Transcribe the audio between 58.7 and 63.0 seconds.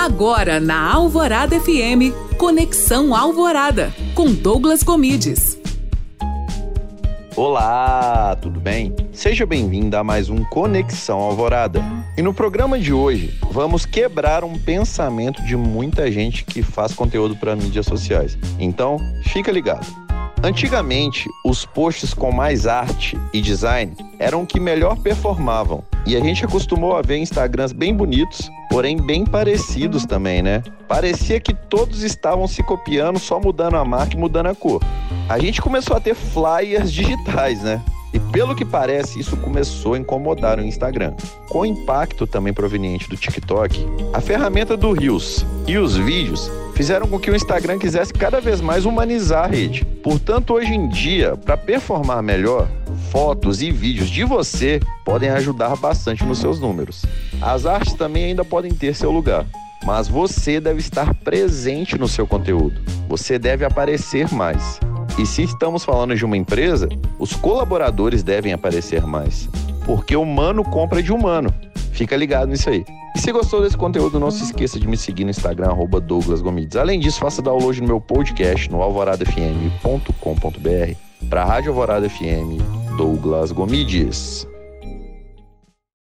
ter seu lugar, mas você deve estar presente no seu conteúdo.